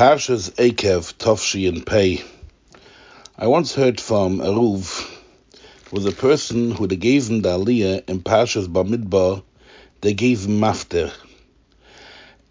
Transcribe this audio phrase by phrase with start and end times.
[0.00, 2.22] Parshas Eikev Tovshi and Pei.
[3.36, 5.06] I once heard from a Ruv,
[5.92, 9.42] was a person who they gave him the Aliyah in Parshas Bamidbar,
[10.00, 11.12] they gave him Mafter.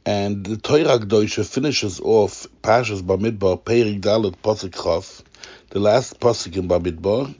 [0.05, 5.23] And the Torah Gdosha finishes off Parshas Bamidbar, Perik Dalet Posik Chof,
[5.71, 7.33] the last Posik in Bamidbar,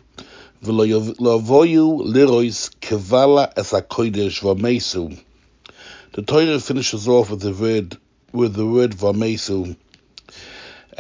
[0.64, 5.20] V'lovoyu lirois kevala es v'mesu.
[6.14, 7.96] The Torah finishes off with the word
[8.32, 9.76] with the word v'mesu.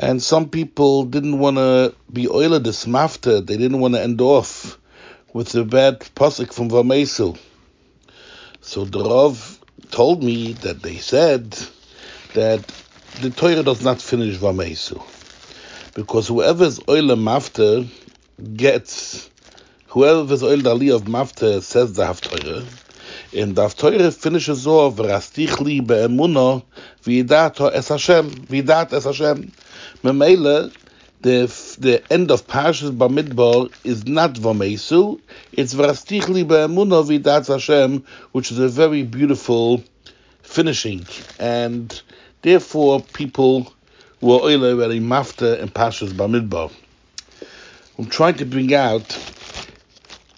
[0.01, 3.45] And some people didn't want to be oiler this mafta.
[3.45, 4.77] They didn't want to end off
[5.33, 7.37] with the bad pasuk from v'mesu.
[8.61, 9.59] So the Rav
[9.91, 11.51] told me that they said
[12.33, 12.65] that
[13.21, 15.03] the Torah does not finish v'mesu.
[15.95, 17.85] Because whoever is oiler mafta
[18.55, 19.29] gets
[19.89, 22.63] Whoever is oil dali of Mafte says the Haftorah,
[23.35, 26.61] and the Haftorah finishes off Rastich li be'emuno
[27.03, 29.51] v'yidat es Hashem, v'yidat es Hashem.
[30.03, 30.73] Memele,
[31.21, 35.19] the the end of Parshas Bamidbar is not Vamesu,
[35.51, 39.83] it's Vrastich li be'emuno Hashem, which is a very beautiful
[40.41, 41.05] finishing,
[41.37, 42.01] and
[42.43, 43.73] therefore people
[44.21, 46.71] were oil very Mafte and Parshas Bamidbar.
[47.97, 49.17] I'm trying to bring out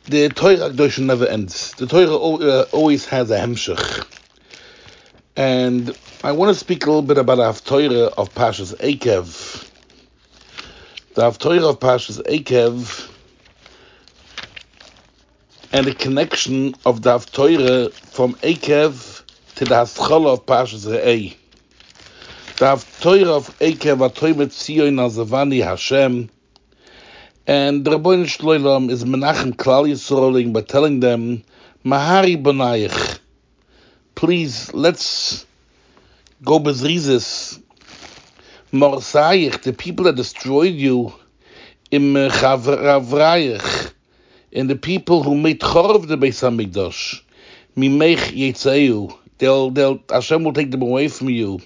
[0.05, 1.73] the Torah Akdosh never ends.
[1.73, 4.07] The Torah uh, always has a hemshech.
[5.37, 9.67] And I want to speak a little bit about the of Pashas Eikev.
[11.15, 13.09] The Haftorah of Pashas Eikev
[15.71, 19.23] and the connection of the Haftorah from Eikev
[19.55, 21.35] to the Haschala of Pashas Re'ei.
[22.57, 26.29] The Haftorah of Eikev, Atoimet Tzion Azavani Hashem,
[27.47, 31.41] and the Rabbeinu Shloilam is Menachem Klal Yisraeling by telling them,
[31.83, 33.17] Mahari Bonayich,
[34.13, 35.47] please, let's
[36.43, 37.61] go bezrizes.
[38.71, 41.13] Morsayich, the people that destroyed you,
[41.91, 43.93] im Chavrayich,
[44.53, 47.21] and the people who made Chorv the Beis HaMikdash,
[47.75, 51.59] Mimech Yetzeu, they'll, they'll, Hashem will take them away from you.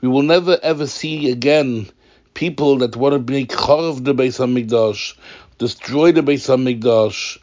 [0.00, 1.88] We will never ever see again
[2.32, 5.18] people that want to make Chorv the Beis HaMikdash,
[5.58, 7.38] destroy the Beis HaMikdash,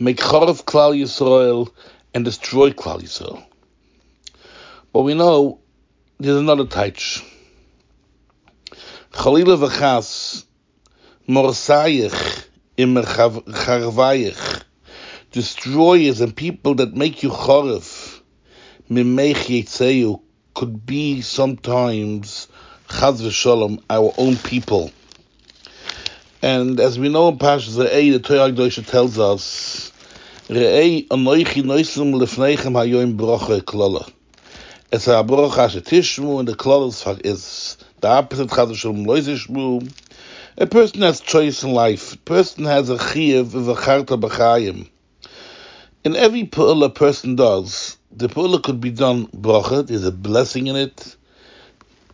[0.00, 1.70] make Chorv Klal Yisrael,
[2.14, 3.44] and destroy Klal Yisrael.
[4.92, 5.60] But we know
[6.18, 7.24] there's another touch.
[9.12, 10.44] Chalila v'chas,
[11.28, 14.62] morsayich im charvayich,
[15.32, 18.20] destroyers and people that make you chorv,
[18.90, 20.20] mimech yitzeu,
[20.54, 22.48] could be sometimes
[22.88, 24.92] Chaz v'shalom, our own people.
[26.42, 29.90] And as we know in Parshas Re'ei, the Torah Kedosha tells us,
[30.48, 34.08] Re'ei anoichi noisum lefneichem hayoim brocha klola.
[34.94, 39.92] It's a brocha asher tishmu, and the klola is the opposite Chaz v'shalom loizishmu.
[40.56, 42.14] A person has choice in life.
[42.14, 44.88] A person has a chiyuv v'charta b'chayim.
[46.04, 50.68] In every pu'ula a person does, the pu'ula could be done brocha, there's a blessing
[50.68, 51.16] in it,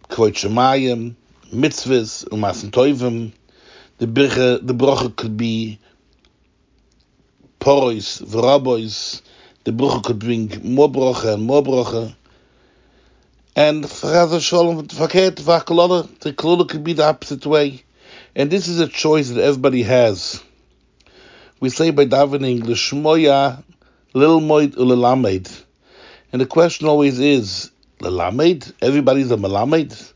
[0.08, 1.16] Kvot Shemayim,
[1.52, 3.32] mitzvahs, umasim toivim.
[3.98, 5.78] The birche, the broche could be
[7.60, 9.20] porois, v'rabois.
[9.64, 12.14] The broche could bring more broche and more broche.
[13.56, 17.82] And Chaz Shalom, verkehrt, v'akolole, the kolole could be the opposite way.
[18.36, 20.40] And this is a choice that everybody has.
[21.58, 23.64] We say by davening, l'shmoya,
[24.14, 25.64] lil ulelamed.
[26.32, 28.72] And the question always is, Melamed.
[28.80, 30.12] Everybody's a Melamed.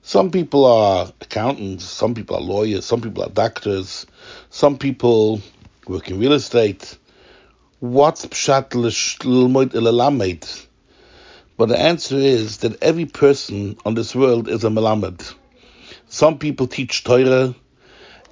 [0.00, 4.06] Some people are accountants, some people are lawyers, some people are doctors,
[4.48, 5.42] some people
[5.86, 6.96] work in real estate.
[7.80, 10.66] What's Pshat Lelamed?
[11.60, 15.34] But the answer is that every person on this world is a Melamed.
[16.08, 17.54] Some people teach Torah,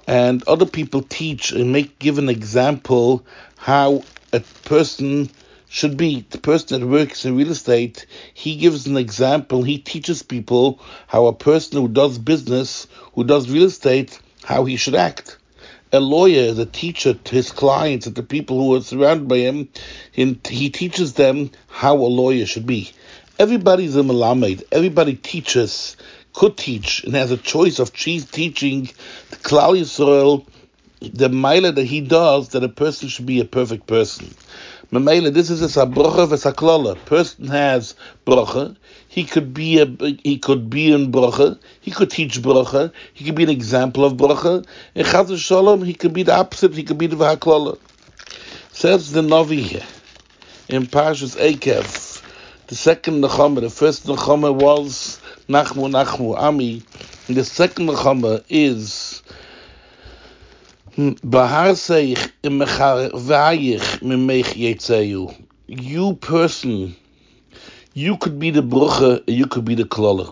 [0.07, 3.23] and other people teach and make give an example
[3.55, 4.03] how
[4.33, 5.29] a person
[5.69, 8.07] should be the person that works in real estate.
[8.33, 9.61] He gives an example.
[9.61, 14.75] He teaches people how a person who does business, who does real estate, how he
[14.75, 15.37] should act.
[15.91, 19.37] A lawyer is a teacher to his clients and the people who are surrounded by
[19.37, 19.69] him.
[20.17, 22.91] And he teaches them how a lawyer should be.
[23.39, 24.63] Everybody's a malamed.
[24.71, 25.95] Everybody teaches,
[26.33, 28.89] could teach, and has a choice of teaching
[29.29, 30.45] the Klal Yisrael
[30.99, 34.33] the mila that he does that a person should be a perfect person.
[34.91, 36.97] Mamela, this is a brocha v'saklala.
[37.05, 37.95] Person has
[38.25, 38.75] brocha.
[39.07, 39.85] He could be a
[40.23, 41.57] he could be in brocha.
[41.79, 42.91] He could teach brocha.
[43.13, 44.67] He could be an example of brocha.
[44.95, 46.73] In Chaz Shalom, he could be the opposite.
[46.73, 47.79] He could be the v'haklala.
[48.73, 49.85] Says the Navi here
[50.67, 52.08] in Parshas Eikev.
[52.69, 56.83] The second Nechama, the first Nechama was Nachmu Nachmu Ami.
[57.27, 59.23] And the second Nechama is
[60.95, 65.35] Bahar Seich Vayich Mimech Yetzeu.
[65.65, 66.95] You person,
[67.95, 70.31] you could be the brucha, you could be the klala.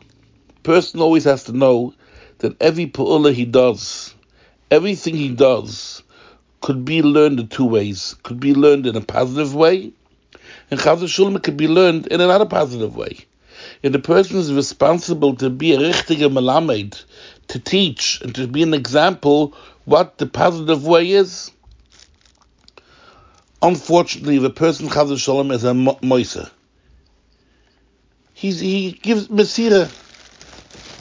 [0.61, 1.95] Person always has to know
[2.37, 4.13] that every pu'ula he does,
[4.69, 6.03] everything he does,
[6.61, 8.15] could be learned in two ways.
[8.21, 9.91] Could be learned in a positive way,
[10.69, 13.17] and Chaz Shulma could be learned in another positive way.
[13.81, 17.03] If the person is responsible to be a richtige melamed,
[17.47, 19.55] to teach and to be an example
[19.85, 21.51] what the positive way is,
[23.61, 26.51] unfortunately, the person Chaz Shalom is a moisa.
[28.33, 29.91] He's, he gives Mesira.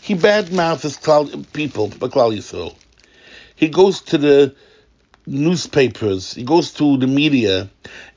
[0.01, 2.77] He badmouths people, Yisrael.
[3.57, 4.55] He goes to the
[5.27, 7.69] newspapers, he goes to the media,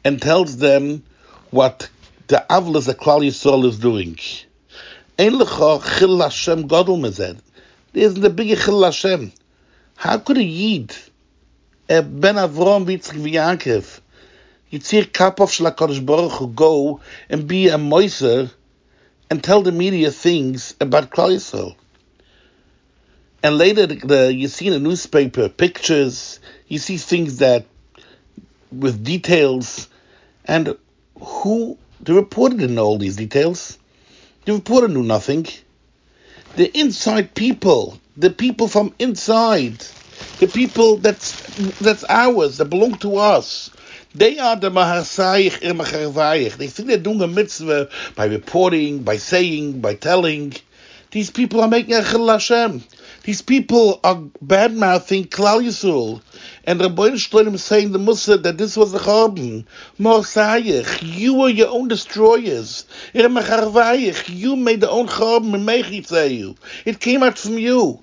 [0.06, 1.04] and tells them
[1.52, 1.90] what
[2.28, 4.18] the Avlas that Klal Yisrael is doing.
[5.18, 7.40] Ein lecha chil Hashem gadol mezed.
[7.94, 9.32] There isn't a big chil Hashem.
[9.96, 10.96] How could a Yid,
[11.90, 14.00] a Ben Avram Yitzchak v'Yankov,
[14.72, 18.52] Yitzir Kapov shel HaKadosh Baruch Hu, go and be a moiser
[19.30, 21.76] and tell the media things about Klal Yisrael?
[23.42, 27.66] And later, the, the, you see in the newspaper pictures, you see things that
[28.72, 29.88] with details,
[30.46, 30.78] and
[31.20, 33.78] who the reporter didn't know all these details.
[34.46, 35.48] The reporter knew nothing.
[36.56, 39.86] The inside people, the people from inside,
[40.40, 41.40] the people that's
[41.80, 43.70] that's ours, that belong to us.
[44.16, 46.58] They are the Mahasayich Irmacharvayich.
[46.58, 50.54] They think they're doing a mitzvah by reporting, by saying, by telling.
[51.12, 52.84] These people are making a Chil Hashem.
[53.24, 56.22] These people are bad mouthing Klal Yisrael.
[56.66, 59.66] And Rabbi Shloim saying the Musa that this was the Charbon.
[60.00, 62.86] Morsayich, you were your own destroyers.
[63.14, 65.66] You made the own and
[66.32, 66.56] you.
[66.86, 68.02] It came out from you.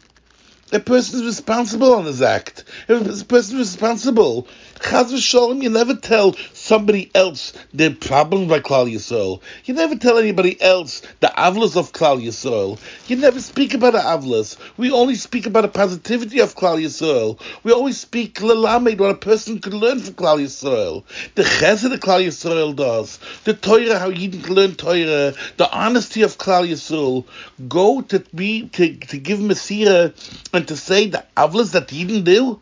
[0.72, 2.64] A person is responsible on his act.
[2.88, 4.48] If A person is responsible.
[4.80, 9.40] Chaz v'sholem, you never tell somebody else the problem by Klal Yisrael.
[9.64, 12.78] You never tell anybody else the avlas of Klal Yisrael.
[13.06, 14.56] You never speak about the avlas.
[14.76, 17.40] We only speak about the positivity of Klal Yisrael.
[17.62, 21.04] We always speak lelamed, what a person could learn from Klal Yisrael.
[21.36, 23.18] The chesed that Klal Yisrael does.
[23.44, 25.32] The Torah, how you can learn Torah.
[25.56, 27.24] The honesty of Klal Yisrael.
[27.68, 30.12] Go to be, to, to give Messiah
[30.56, 32.60] and to say the avlas that didn't do.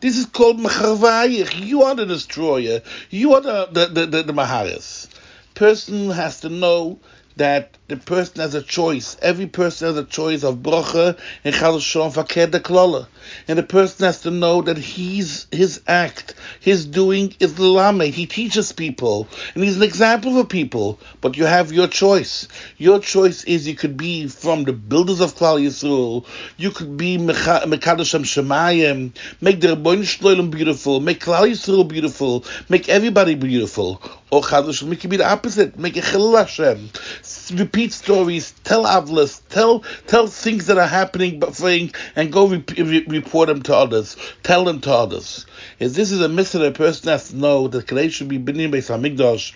[0.00, 1.66] This is called Mecharvayich.
[1.66, 2.80] You are the destroyer.
[3.10, 5.08] You are the, the, the, the, the Maharis.
[5.54, 6.98] Person has to know
[7.36, 9.16] that the person has a choice.
[9.20, 12.60] Every person has a choice of bracha and chal shalom fakir de.
[13.48, 18.12] And the person has to know that he's his act, his doing is the lame.
[18.12, 21.00] He teaches people, and he's an example for people.
[21.20, 22.46] But you have your choice.
[22.78, 26.24] Your choice is you could be from the builders of Klal Yisrael.
[26.56, 32.88] You could be mekadasham shemayim, make the Rebbeinu Shloim beautiful, make Klal Yisrael beautiful, make
[32.88, 34.00] everybody beautiful.
[34.30, 36.90] Or chadash, make it be the opposite, make it chil Hashem
[37.80, 41.58] repeat stories, tell avlas, tell tell things that are happening, but
[42.14, 45.46] and go re- re- report them to others, tell them to others.
[45.78, 48.70] If this is a mitzvah, a person has to know that Kadei should be binyan
[48.70, 49.54] beis hamikdash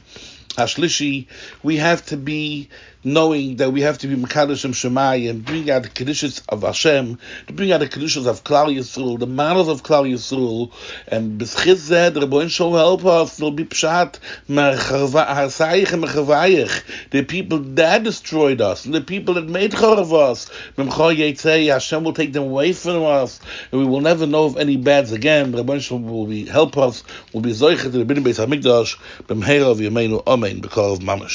[0.55, 1.27] Hashlishi,
[1.63, 2.71] we have to be
[3.05, 7.19] knowing that we have to be Mekadosh Shemai and bring out the Kedushas of Hashem,
[7.47, 10.73] to bring out the Kedushas of Klal Yisrael, the manners of Klal Yisrael,
[11.09, 17.59] and B'schiz Zed, Rabbein Shol help us, will be Pshat, Harsayich and Mechavayich, the people
[17.59, 22.15] that destroyed us, and the people that made Chor of us, Memcho Yetzei, Hashem will
[22.15, 23.41] take them away from us,
[23.71, 27.05] and we will never know of any bads again, Rabbein Shol will be, help us,
[27.33, 31.33] will be Zoichet, the Bin Beis HaMikdash, B'mheira of Yemeinu, Amen, because of Mamash.